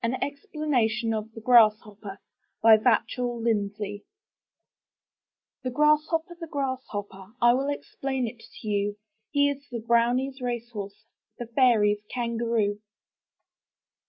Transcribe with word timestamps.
AN 0.00 0.14
EXPLANATION 0.22 1.12
OF 1.12 1.32
THE 1.32 1.40
GRASSHOPPER* 1.40 2.20
Vachell 2.62 3.42
Lindsay 3.42 4.04
The 5.64 5.70
Grasshopper, 5.72 6.36
the 6.38 6.46
Grasshopper, 6.46 7.32
I 7.42 7.52
will 7.54 7.68
explain 7.68 8.32
to 8.38 8.68
you:— 8.68 8.96
He 9.32 9.50
is 9.50 9.66
the 9.72 9.80
Brownies' 9.80 10.40
racehorse. 10.40 11.04
The 11.40 11.46
fairies* 11.48 12.00
Kangaroo! 12.08 12.78